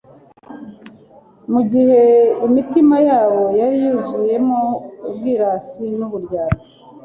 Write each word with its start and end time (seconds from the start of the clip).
mu 1.51 1.61
gihe 1.71 2.01
imitima 2.45 2.95
yabo 3.07 3.43
yari 3.59 3.75
yuzuwemo 3.83 4.59
n'ubwirasi 5.01 5.83
n'uburyarya. 5.99 6.61